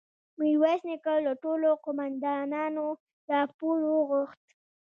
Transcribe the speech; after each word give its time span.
ميرويس 0.39 0.81
نيکه 0.87 1.13
له 1.25 1.33
ټولو 1.43 1.67
قوماندانانو 1.85 2.85
راپور 3.31 3.77
وغوښت. 3.93 4.41